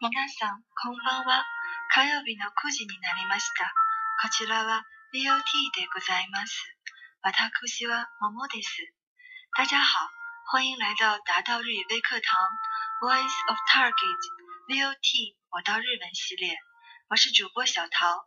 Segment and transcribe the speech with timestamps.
[0.00, 0.06] 皆
[0.38, 1.42] さん、こんばんは。
[1.90, 3.66] 火曜日の9時になりました。
[4.22, 5.26] こちらは V.O.T.
[5.74, 6.54] でございます。
[7.26, 8.94] 私はモモです。
[9.58, 9.98] 大家好，
[10.54, 13.50] 欢迎来到达到日语微课堂 v o i c e
[14.86, 15.36] of Target V.O.T.
[15.50, 16.54] 我到日本系列，
[17.10, 18.24] 我是主播小桃。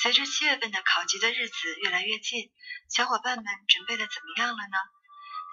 [0.00, 2.48] 随着七月份的考级的日子越来越近，
[2.90, 4.78] 小伙伴们准备的怎么样了呢？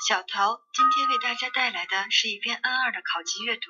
[0.08, 3.64] 小桃今天为大家带来的是一篇 N2 的考级阅读。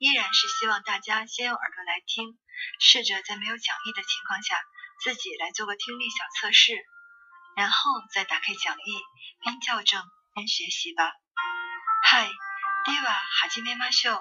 [0.00, 2.38] 依然是希望大家先用耳朵来听，
[2.80, 4.58] 试着在没有讲义的情况下，
[5.04, 6.72] 自己来做个听力小测试，
[7.54, 7.76] 然后
[8.14, 9.00] 再打开讲义，
[9.44, 11.04] 边校正边学习吧。
[12.04, 13.12] はい、では
[13.44, 14.16] 始めましょ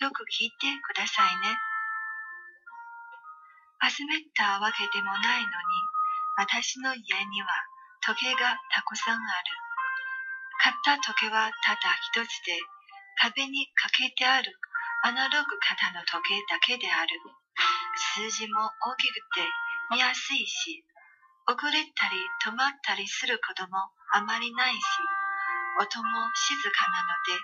[0.00, 0.04] う。
[0.04, 1.56] よく聞いてくださいね。
[3.92, 5.46] 集めたわけでもないのに、
[6.36, 7.46] 私の家には
[8.04, 9.22] 時計がたくさんある。
[10.58, 12.58] 買った時計はただ一つで、
[13.20, 14.50] 壁にかけてある。
[15.04, 17.08] アナログ型の時計だけである。
[18.14, 19.42] 数字も大きくて
[19.90, 20.84] 見やすいし、
[21.44, 23.82] 遅れたり止まったりすることも
[24.14, 24.78] あまりないし、
[25.82, 27.42] 音も静かなので、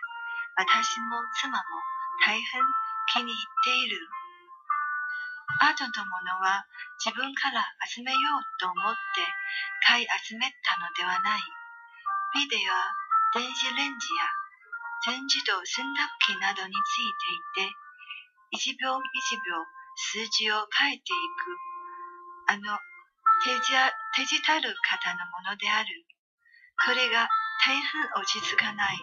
[0.71, 1.63] 私も妻も
[2.31, 2.63] 大変
[3.25, 3.99] 気に入っている。
[5.59, 6.63] アートのものは
[7.05, 7.59] 自分から
[7.91, 9.27] 集めようと思って
[9.83, 11.43] 買い集めたのではない。
[12.39, 14.38] ビデオ電子レンジや
[15.05, 17.75] 全自動洗濯機などについていて、
[18.51, 21.13] 一秒一秒数字を変えていく。
[22.51, 22.79] あの
[23.47, 25.87] 手ジゃ、手じたる方のものである。
[26.85, 27.29] これが
[27.65, 27.85] 大変
[28.19, 28.99] 落ち着かない。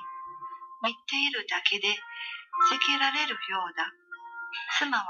[0.83, 3.87] 見ているだけで、避けられるようだ。
[4.79, 5.05] 妻は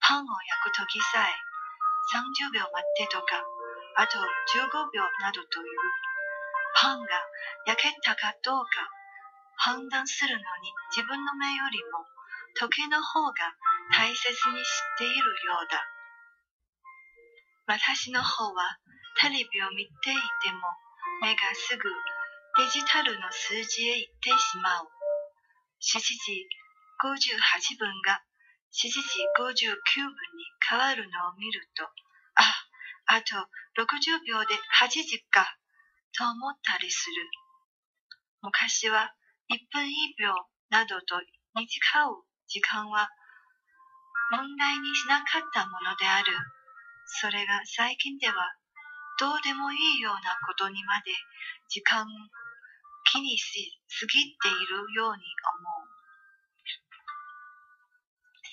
[0.00, 0.28] パンを
[0.62, 1.34] 焼くときさえ、
[2.14, 3.42] 30秒待ってとか、
[3.98, 4.22] あと15
[4.94, 5.66] 秒などという。
[6.78, 7.08] パンが
[7.66, 8.70] 焼けたかどうか
[9.62, 12.06] 判断するのに自分の目よりも
[12.56, 13.34] 時計の方が
[13.92, 15.20] 大切にしているよ
[15.66, 15.76] うだ。
[17.66, 18.78] 私の方は
[19.20, 20.60] テレビを見ていても
[21.20, 21.82] 目がすぐ
[22.64, 24.88] デジタルの数字へ行ってしまう。
[25.84, 26.48] 7時
[27.04, 28.16] 58分が
[28.72, 30.10] 7時59分に
[30.70, 31.88] 変わるのを見ると、あ、
[33.16, 33.36] あと
[33.76, 35.44] 60秒で8時か、
[36.16, 37.28] と思ったりする。
[38.42, 39.12] 昔は
[39.50, 39.90] 1分1
[40.22, 41.18] 秒などと
[41.58, 43.08] 短う時間は
[44.30, 46.30] 問題にしなかったものである。
[47.18, 48.34] それが最近では
[49.18, 51.10] どうでもいいようなことにまで
[51.68, 52.06] 時間を
[53.10, 55.18] 気にしすぎているように思う。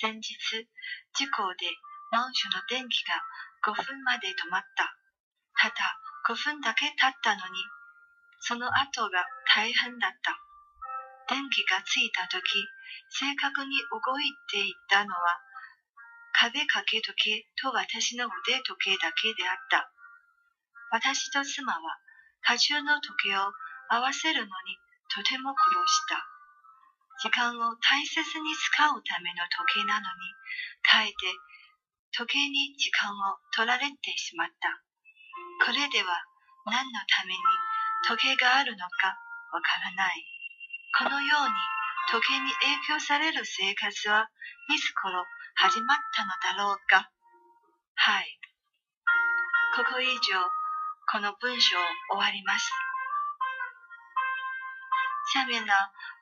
[0.01, 1.69] 先日、事故で
[2.09, 3.21] マンションの電気が
[3.69, 4.89] 5分まで止まった。
[5.61, 5.75] ただ、
[6.33, 7.61] 5分だけ経ったのに、
[8.41, 9.21] その後が
[9.53, 10.41] 大変だった。
[11.29, 12.39] 電気がついた時
[13.11, 15.41] 正確に動いていったのは
[16.39, 17.11] 壁掛け時
[17.43, 19.91] 計と私の腕時計だけであった
[20.91, 21.79] 私と妻は
[22.47, 23.51] 多重の時計を
[23.89, 24.47] 合わせるのに
[25.11, 26.15] とても苦労した
[27.27, 30.07] 時間を大切に使うための時計なのに
[30.87, 31.13] かえて
[32.15, 33.17] 時計に時間を
[33.51, 34.55] 取られてしまった
[35.67, 36.23] これでは
[36.71, 37.39] 何のために
[38.07, 38.87] 時計があるのか
[39.51, 40.36] わからない
[40.95, 41.53] このように
[42.09, 44.29] 時計に影響される生活は
[44.73, 45.25] いつ頃
[45.55, 47.09] 始まったのだろうか
[47.95, 48.25] はい。
[49.75, 50.19] ここ以上、
[51.11, 51.77] この文章
[52.11, 52.69] 終わります。
[55.33, 55.73] 下面呢，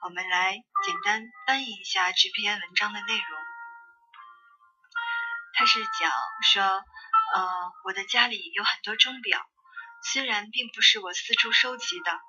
[0.01, 3.21] 我们来简单翻译一下这篇文章的内容。
[5.53, 6.11] 它是讲
[6.41, 6.83] 说，呃，
[7.85, 9.39] 我的家里有很多钟表，
[10.01, 12.19] 虽然并不是我四处收集的。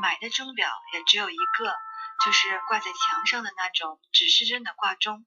[0.00, 1.74] 买的钟表也只有一个，
[2.24, 5.26] 就是挂在墙上的那种指示针的挂钟。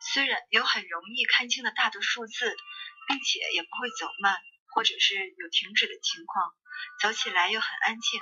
[0.00, 2.56] 虽然有很容易看清的大的数字，
[3.08, 4.36] 并且也不会走慢，
[4.74, 6.52] 或者是有停止的情况，
[7.00, 8.20] 走起来又很安静，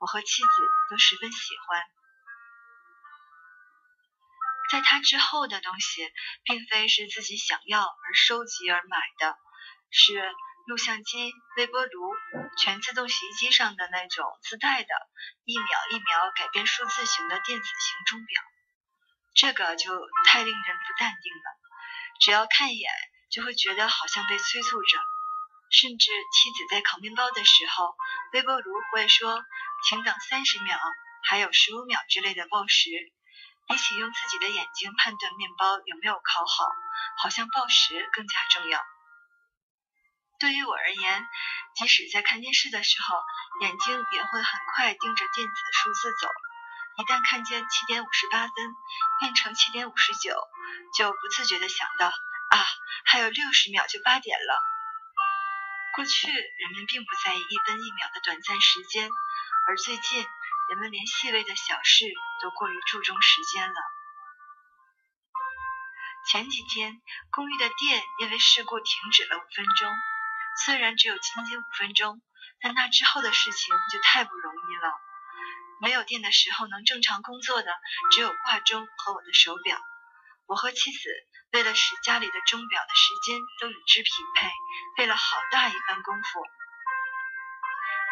[0.00, 0.48] 我和妻子
[0.90, 1.82] 都十分喜欢。
[4.70, 6.10] 在他之后的东西，
[6.44, 9.36] 并非是自己想要而收集而买的，
[9.90, 10.20] 是。
[10.66, 12.14] 录像机、微波炉、
[12.58, 14.88] 全自动洗衣机上的那种自带的、
[15.44, 16.06] 一秒一秒
[16.36, 18.42] 改变数字型的电子型钟表，
[19.34, 19.90] 这个就
[20.26, 21.58] 太令人不淡定了。
[22.20, 22.88] 只要看一眼，
[23.30, 24.98] 就会觉得好像被催促着。
[25.70, 27.96] 甚至妻子在烤面包的时候，
[28.34, 29.42] 微波炉会说
[29.88, 30.78] “请等三十秒，
[31.24, 32.90] 还有十五秒”之类的报时。
[33.68, 36.66] 比起用自己的眼睛判断面包有没有烤好，
[37.18, 38.84] 好像报时更加重要。
[40.42, 41.28] 对于我而言，
[41.76, 43.14] 即使在看电视的时候，
[43.60, 46.28] 眼睛也会很快盯着电子数字走。
[46.98, 48.52] 一旦看见七点五十八分
[49.20, 50.34] 变成七点五十九，
[50.98, 52.66] 就不自觉地想到啊，
[53.04, 54.58] 还有六十秒就八点了。
[55.94, 59.08] 过去人们并不在意一分一秒的短暂时间，
[59.68, 60.26] 而最近
[60.70, 62.06] 人们连细微的小事
[62.42, 63.76] 都过于注重时间了。
[66.32, 67.00] 前几天
[67.30, 69.88] 公寓的电因为事故停止了五分钟。
[70.56, 72.20] 虽然只有仅仅五分钟，
[72.60, 74.92] 但那之后的事情就太不容易了。
[75.80, 77.72] 没有电的时候，能正常工作的
[78.14, 79.78] 只有挂钟和我的手表。
[80.46, 81.08] 我和妻子
[81.52, 84.50] 为了使家里的钟表的时间都与之匹配，
[84.98, 86.40] 费了好大一番功夫。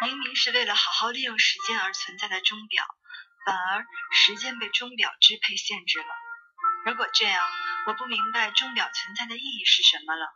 [0.07, 2.83] 明明是为了好好利用时间而存在的钟表，
[3.45, 6.15] 反而时间被钟表支配限制了。
[6.85, 7.47] 如果这样，
[7.85, 10.35] 我不明白钟表存在的意义是什么了。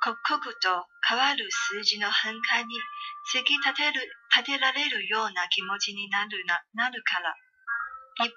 [0.00, 2.74] 刻々と変わる数字の変化に
[3.36, 4.00] 突き立てる
[4.34, 7.36] 立てられるような気持ちになるななるから
[8.24, 8.30] 2番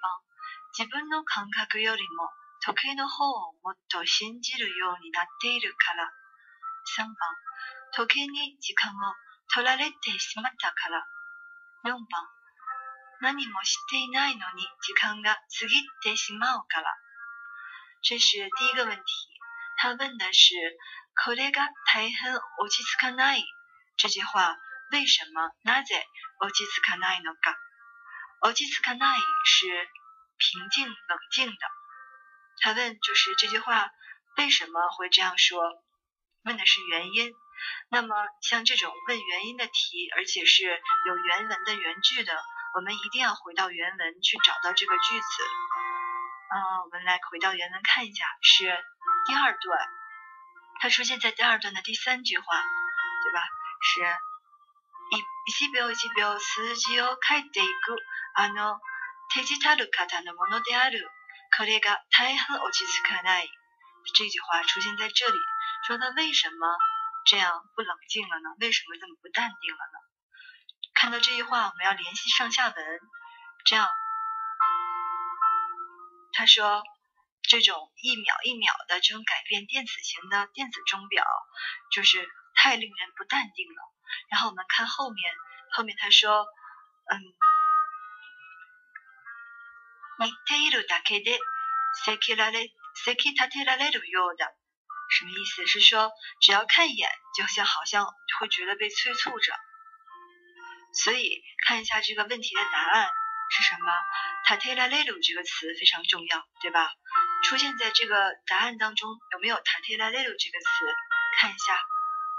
[0.78, 2.28] 自分の感覚よりも
[2.68, 6.04] 時計の方をもっと信じるようになっているから
[7.00, 7.14] 3番
[7.96, 9.00] 時計に時間を
[9.56, 11.00] 取られてしまったから
[11.86, 12.04] 4番
[13.24, 16.92] 何もしていないのに時間が過ぎてしまうから。
[18.02, 19.04] 这是第一个问题。
[19.78, 20.52] 他问的是
[21.22, 23.44] “Korega taihen otsukanae”
[23.96, 24.56] 这句话
[24.90, 26.02] 为什么？Naze
[26.40, 29.88] otsukanae no ka？Otsukanae 是
[30.36, 31.58] 平静、冷静的。
[32.62, 33.88] 他问，就是这句话
[34.38, 35.60] 为什么会这样说？
[36.42, 37.32] 问的是原因。
[37.90, 38.12] 那么
[38.42, 42.36] 像这种问原因的题，而且是有原文的原句的，
[42.76, 45.42] 我们一定要回到原文去找到这个句子。
[46.50, 48.66] 啊，我们来回到原文看一下，是
[49.26, 49.93] 第二段。
[50.80, 53.44] 它出现在第二段的第三句话，对吧？
[53.80, 54.00] 是，
[64.16, 65.38] 这句话出现在这里，
[65.86, 66.76] 说他为什么
[67.26, 68.50] 这样不冷静了呢？
[68.60, 69.98] 为什么这么不淡定了呢？
[70.94, 73.00] 看到这句话，我们要联系上下文，
[73.64, 73.88] 这样，
[76.34, 76.84] 他说。
[77.48, 81.24] 这种一秒一秒的这种改变电子型的电子钟表，
[81.92, 83.82] 就是太令人不淡定了。
[84.30, 85.32] 然后我们看后面，
[85.72, 86.46] 后面他说，
[87.10, 87.20] 嗯，
[90.20, 91.38] 你太一路打开的，
[92.04, 92.72] 塞开了嘞，
[93.04, 94.20] 塞开他贴了那朵油
[95.10, 95.66] 什么意思？
[95.66, 96.10] 是说
[96.40, 98.06] 只要看一眼，就像好像
[98.38, 99.52] 会觉得被催促着。
[100.94, 103.06] 所以看一下这个问题的答案
[103.50, 103.92] 是什么
[104.46, 106.90] ？“塔贴拉雷鲁”这个词非常重要，对吧？
[107.44, 110.96] 出现在这个答案当中有没有“タテラ l ル”这个词？
[111.36, 111.78] 看一下，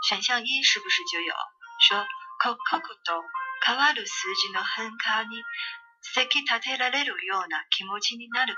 [0.09, 1.31] 选项一是不是就有？
[1.89, 2.07] 说
[2.41, 3.23] “コココド
[3.63, 5.43] カワルスジの変化に
[6.01, 8.55] せきタ i ラレルような i 持ちになる a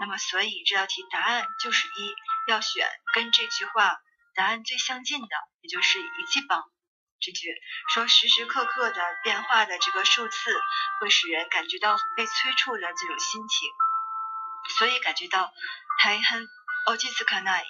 [0.00, 2.14] 那么，所以这道题答案就是一，
[2.48, 3.96] 要选跟这句话
[4.34, 5.28] 答案最相近的，
[5.62, 6.62] 也就是一记棒
[7.20, 7.48] 这句，
[7.94, 10.36] 说时时刻刻的变化的这个数字
[11.00, 13.68] 会使人感觉到被催促的这种心情。
[14.68, 15.52] 所以感觉到
[15.98, 16.48] 还很
[16.86, 17.60] 奥吉斯卡娜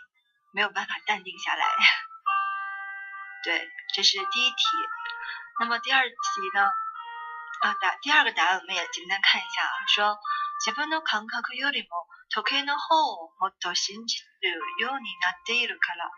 [0.53, 1.65] 没有办法淡定下来。
[3.45, 4.57] 对，这是第一题。
[5.61, 6.15] 那么第二题
[6.55, 6.69] 呢？
[7.63, 9.73] 啊，答第二个答案我们也简单看一下啊。
[9.89, 10.19] 说，
[10.65, 16.11] 基本的にコンコンクユリモ、トキノホウ、モトシンジルユニナデルカラ。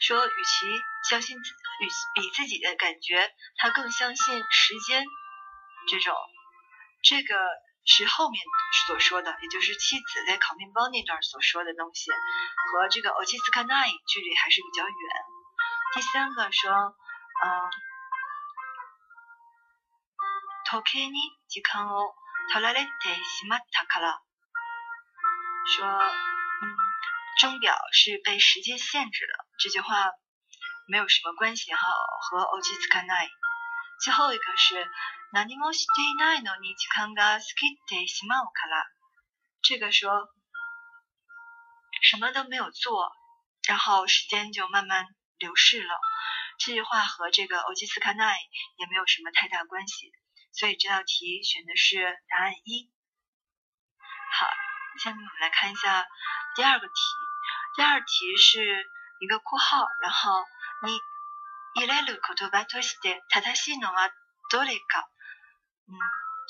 [0.00, 1.50] 说与其相信自
[1.84, 1.88] 与
[2.20, 5.04] 比自己的感觉，他更相信时间
[5.88, 6.14] 这种
[7.02, 7.34] 这个。
[7.86, 8.42] 是后面
[8.86, 15.24] 所说的，也就是妻子在烤面包那段所说的东西，和这个欧基斯卡奈距离还是比较远。
[15.94, 16.80] 第三个说，嗯、
[17.50, 17.70] 呃
[20.70, 22.14] t o k i n i j i k a n o
[22.52, 24.00] t o l a r e t e s i m a t a k
[24.00, 24.20] a l a
[25.66, 26.64] 说，嗯，
[27.40, 29.44] 钟表是被时间限制的。
[29.58, 29.94] 这句话
[30.88, 31.78] 没有什么关系哈，
[32.22, 33.28] 和欧基斯卡奈。
[34.00, 34.74] 最后一个是，
[39.66, 40.10] 这个说
[42.02, 43.10] 什么都没有做，
[43.68, 45.06] 然后时间就慢慢
[45.38, 45.94] 流逝了。
[46.58, 48.48] 这句话和这个“オ k a n a イ”
[48.78, 50.12] 也没有什么太大关系，
[50.52, 51.96] 所以这道题选的是
[52.28, 52.92] 答案一。
[54.38, 54.46] 好，
[55.02, 56.06] 下面我们来看一下
[56.56, 56.92] 第二个题。
[57.76, 58.84] 第二题是
[59.20, 60.44] 一个括号，然后
[60.86, 60.98] 你。
[61.76, 64.10] 伊莱鲁口头白托西的塔塔西诺啊
[64.48, 65.00] 多列卡，
[65.88, 65.92] 嗯，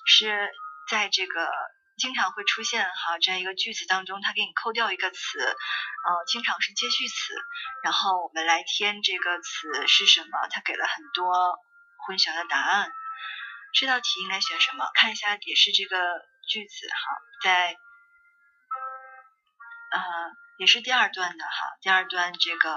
[0.06, 0.50] 是
[0.90, 1.48] 在这个
[1.96, 7.32] 经常会出现哈，这样一个句子当中，他给你扣掉一个词，嗯，经常是接续词，
[7.84, 10.46] 然后我们来填这个词是什么？
[10.50, 11.58] 他给了很多
[12.06, 12.92] 混淆的答案，
[13.72, 14.90] 这道题应该选什么？
[14.92, 15.96] 看一下，也是这个
[16.50, 17.74] 句子哈，在。
[19.94, 20.00] 啊，
[20.56, 22.74] 也是第二段的哈，第二段这个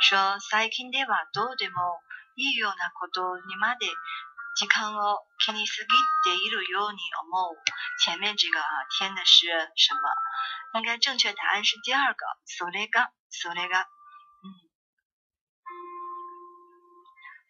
[0.00, 0.60] 说，前
[8.18, 8.66] 面这个啊
[8.98, 10.00] 填的是什么？
[10.74, 13.80] 应该正确答案是第二个，索雷嘎，索雷嘎。
[13.80, 14.44] 嗯，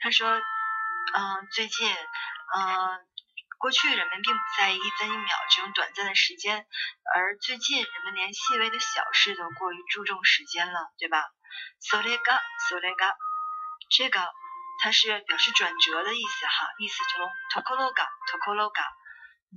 [0.00, 1.90] 他说，嗯，最近，
[2.56, 3.06] 嗯。
[3.64, 6.66] 过去人们并不在意一分一秒这种短暂的时间，
[7.14, 11.24] 而最近人们连细微的小事都过于注重时间了，对吧
[11.80, 13.14] ？Solega，solega，
[13.96, 14.20] 这个
[14.82, 18.80] 它是表示转折的意思哈，意思从 t o k o r o g a t o k o r o g
[18.82, 18.84] a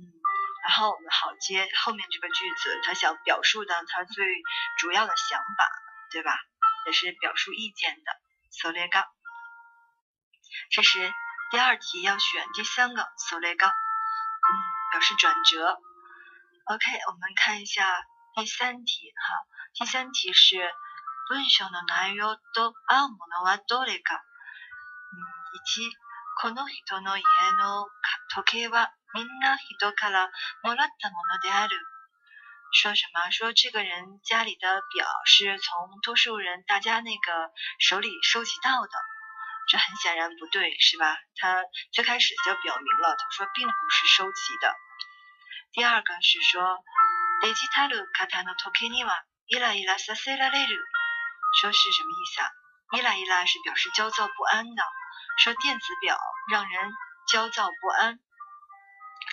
[0.66, 4.24] 然后我们好接后面这个句子，他想表述的他最
[4.78, 5.70] 主要的想法，
[6.12, 6.34] 对吧？
[6.86, 8.12] 也是表述意见的
[8.72, 9.04] ，solega，
[10.70, 11.12] 这是
[11.50, 13.70] 第二题要选第三个，solega。
[14.98, 15.78] 表示转折。
[16.64, 17.88] OK，我们看一下
[18.34, 19.38] 第三题哈。
[19.74, 20.56] 第三题是
[21.30, 24.20] 问讯のないよどあうものはどれか。
[25.14, 25.18] 嗯，
[25.54, 25.88] 一
[26.42, 27.22] この人の家
[27.62, 27.86] の
[28.34, 30.32] 時計はみんな人から
[30.64, 31.76] もらったものである。
[32.74, 33.30] 说什么？
[33.30, 38.90] 说这个人家里的表是从多数人大家那个手里收集到的。
[39.68, 41.14] 这很显然不对，是吧？
[41.36, 41.62] 他
[41.92, 44.74] 最开始就表明了，他说并不是收集的。
[45.72, 46.62] 第二个是说，
[51.60, 52.48] 说是什么意思啊？
[52.92, 54.82] 伊拉伊拉是表示焦躁不安的，
[55.38, 56.16] 说电子表
[56.52, 56.90] 让人
[57.32, 58.18] 焦躁不安。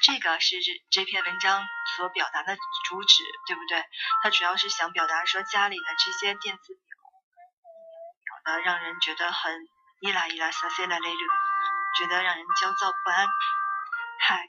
[0.03, 0.57] 这个是
[0.91, 1.65] 这篇文章
[1.95, 2.55] 所表达的
[2.89, 3.83] 主旨，对不对？
[4.23, 9.53] 它主要是想表达说家里的这些电子表，表的让人觉得很
[10.01, 10.87] 伊拉伊拉，觉
[12.07, 13.25] 得让人焦躁不安。
[14.19, 14.47] 嗨，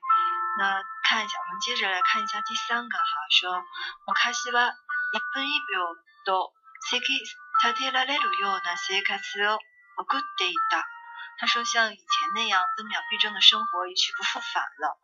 [0.58, 0.82] 那。
[1.08, 3.64] 看一下，我们接着来看一下第三个哈，说，
[11.38, 14.98] 他说像以前那样分秒必争的生活一去不复返了，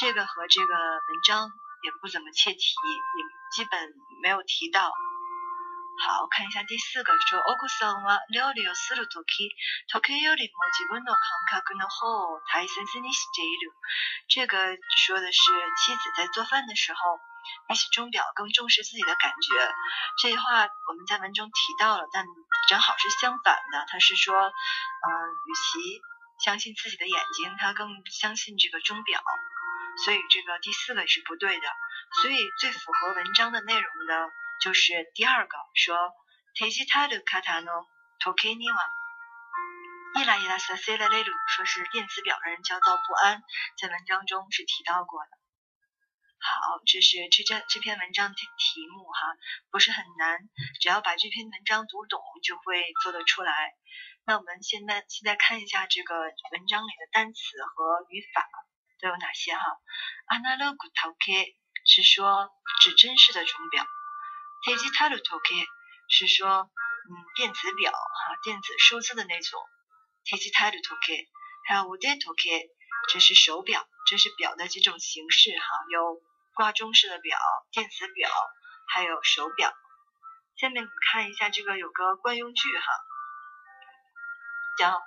[0.00, 1.48] 这个和这个文章
[1.84, 3.88] 也不怎么切题，也基本
[4.24, 4.92] 没有提到。
[6.00, 9.50] 好，看一下第四个，说奥古桑嘛料理をするとき、
[9.90, 11.18] ときよりも自分の感
[11.58, 13.72] 覚の方大切にしている。
[14.30, 14.56] 这个
[14.94, 15.40] 说的是
[15.78, 16.98] 妻子在做饭的时候，
[17.66, 19.74] 比起钟表更重视自己的感觉。
[20.22, 21.52] 这句话我们在文中提
[21.82, 22.24] 到了，但
[22.68, 23.84] 正好是相反的。
[23.88, 24.46] 他是说，嗯，
[25.26, 25.50] 与
[25.82, 26.00] 其
[26.44, 29.20] 相信自己的眼睛，他更相信这个钟表。
[30.04, 31.66] 所以这个第四个是不对的。
[32.22, 34.28] 所以最符合文章的内容的。
[34.60, 35.94] 就是第二个说
[36.54, 37.70] t e j i t a d u kata no
[38.18, 38.90] tokiniwa，
[40.18, 43.40] 伊拉伊拉塞塞了那路，说是电子表让人焦躁不安，
[43.78, 45.30] 在文章中是提到过的。
[46.40, 49.20] 好，这是这这这篇文章的题目哈，
[49.70, 50.40] 不是很难，
[50.80, 53.52] 只要把这篇文章读懂就会做得出来。
[54.26, 56.18] 那我们现在现在看一下这个
[56.50, 57.40] 文章里的单词
[57.76, 58.44] 和语法
[59.00, 59.62] 都有哪些哈。
[60.26, 61.54] analogue toki
[61.86, 62.50] 是说
[62.82, 63.86] 指真实的钟表。
[64.60, 65.54] 电子タルト計
[66.08, 69.60] 是说，嗯，电子表哈、电子数字的那种。
[70.24, 71.28] デジタルトケ，
[71.64, 72.66] 还有五腕トケ，
[73.12, 76.20] 这是手表，这是表的几种形式哈，有
[76.56, 77.38] 挂钟式的表、
[77.70, 78.28] 电子表，
[78.88, 79.72] 还有手表。
[80.56, 82.84] 下面我们看一下这个有个惯用句哈，
[84.76, 85.00] 叫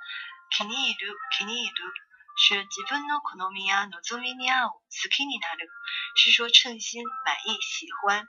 [0.55, 0.71] 気に入
[1.11, 1.93] る気に入る，
[2.37, 5.67] 是自分の好みや望みに合う好きになる，
[6.15, 8.25] 是说称心、满意、喜欢。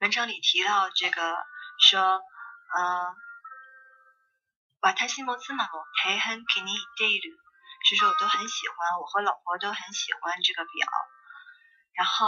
[0.00, 1.22] 文章里提到这个，
[1.78, 2.78] 说，嗯，
[7.88, 10.88] 是说我都很喜欢，我和老婆都很喜欢这个表。
[11.94, 12.26] 然后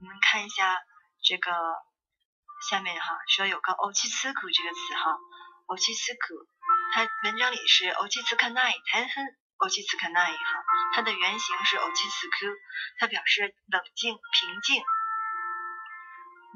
[0.00, 0.78] 我们看一下
[1.24, 1.50] 这个
[2.70, 5.16] 下面哈，说有个“欧奇斯库”这个词哈
[5.68, 6.44] ，“欧奇斯库”，
[6.94, 9.10] 它文章里是“欧奇斯卡奈”，泰亨
[9.56, 10.62] 欧奇斯卡奈”哈，
[10.94, 12.34] 它的原型是“欧奇斯库”，
[13.00, 14.82] 它表示冷静、平静。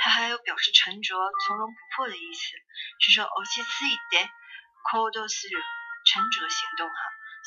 [0.00, 1.14] 它还有表示沉着、
[1.46, 2.42] 从容不迫的意思，
[3.00, 5.24] 是说 oji t s u i d e k d o
[6.06, 6.94] 沉着行动哈。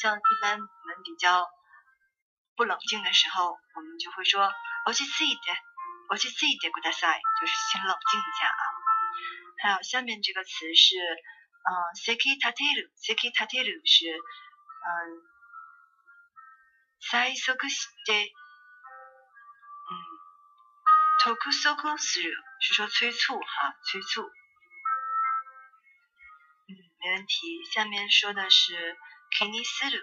[0.01, 1.45] 像一般我们比较
[2.55, 4.43] 不冷静的时候，我们就会说
[4.85, 5.53] o j s u i d e
[6.09, 7.01] o j i t s i d e d a s
[7.41, 8.63] 就是请冷静一下啊。
[9.61, 10.95] 还有下面这个词是。
[11.65, 14.11] うん、せき立てる、せき立てる是、う
[15.11, 15.21] ん、
[16.99, 18.33] 最速して、
[19.89, 24.21] うん、特速する、是说催促哈，催促。
[26.67, 27.63] 嗯，没问题。
[27.71, 28.97] 下面说的是
[29.31, 30.01] 気にする、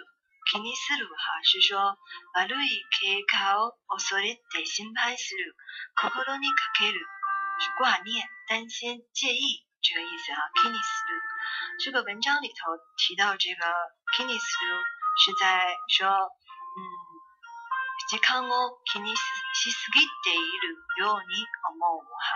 [0.51, 1.99] 気にする哈，是说
[2.33, 5.55] 悪い経過を恐れて心配する、
[6.01, 7.01] 心にかける，
[7.59, 9.67] 是挂念、担心、介意。
[9.83, 11.23] 这个意思啊，kini sulu。
[11.85, 13.65] 这个文章里头提到这个
[14.15, 14.79] kini sulu
[15.25, 16.79] 是在说，嗯
[18.13, 19.09] ，zikango kini
[19.57, 22.29] siki deyulu yoni amo 哈，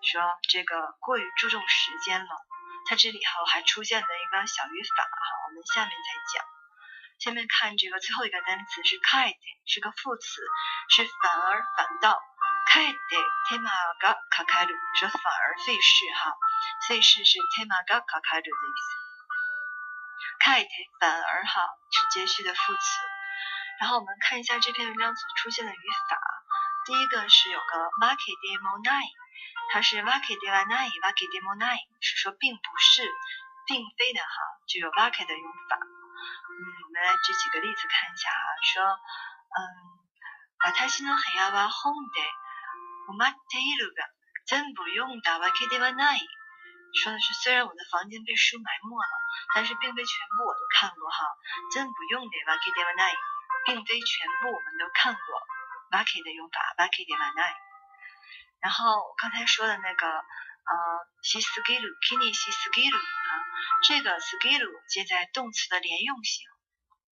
[0.00, 2.32] 说这个过于注重时间了。
[2.86, 6.46] 它这里头还出现了一个小语法哈，我们下面再讲。
[7.18, 10.40] 下面看这个最后一个单词是 kite，是个副词，
[10.88, 12.16] 是反而反倒。
[12.70, 13.20] kite
[13.52, 16.32] temaga kakuu 说反而费事哈。
[16.86, 18.96] 所以是 te ma ga ka ka 的意思。
[20.42, 22.82] kite 反而哈是接续的副词。
[23.80, 26.20] 然后我们看一下这篇文章所出现的语法。
[26.86, 29.00] 第一个是有个 m a r k e t d e m o n i 奈，
[29.72, 31.10] 它是 m a r k e t d e w o n n i m a
[31.10, 33.08] r k e t d e m o 奈是说并不是，
[33.66, 34.28] 并非的哈，
[34.66, 35.76] 就有 m a r k e t 的用法。
[35.76, 36.50] 嗯，
[36.84, 39.58] 我们来举几个例子看一下哈，说嗯，
[40.64, 42.20] わたしのへやはほんで、
[43.08, 44.02] おまていろが
[44.46, 46.20] 全部用だ wakidewanai。
[46.94, 49.14] 说的是，虽然我的房间被书埋没了，
[49.54, 51.18] 但是并非全部我都看过哈。
[51.72, 53.12] 真不用的吧？kde vanei，
[53.66, 55.22] 并非全部我们都看过。
[55.90, 57.54] vake 的用法，vake de vanei。
[58.60, 60.72] 然后刚才说的那个，呃
[61.22, 63.44] ，si skilu，kini si skilu 啊，
[63.88, 66.44] 这个 skilu 接在动词的连用型，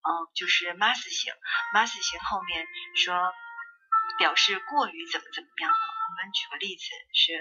[0.03, 1.33] 嗯，就是 mas 形
[1.73, 3.33] ，mas 形后面说。
[4.17, 5.77] 表示过于怎么怎么样呢？
[6.09, 7.33] 我们举个例子，是，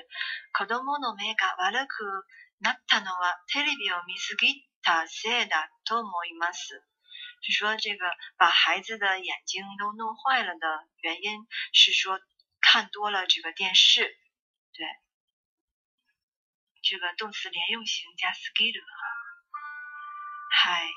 [7.50, 8.06] 是说这个
[8.38, 12.20] 把孩子的眼睛都弄坏了的原因是说
[12.62, 14.02] 看多了这个电视，
[14.74, 14.84] 对，
[16.82, 18.84] 这个动词连用型加 skida，
[20.62, 20.88] 嗨。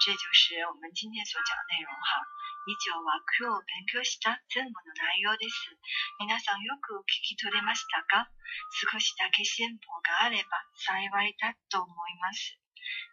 [0.00, 2.24] 这就是我们今天所讲的内容哈。
[2.64, 5.76] 以上は今日勉強した全部の内容です。
[6.24, 8.32] 皆さんよく聞き取れましたか
[8.80, 10.48] 少しだけ進歩があれば
[10.88, 12.56] 幸いだと思います。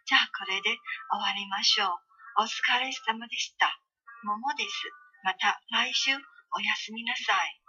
[0.08, 0.72] じゃあこれで
[1.12, 1.92] 終わりましょう。
[2.40, 3.68] お疲れ様でした。
[4.24, 4.72] ももです。
[5.28, 6.16] また来週お
[6.64, 7.60] やすみなさい。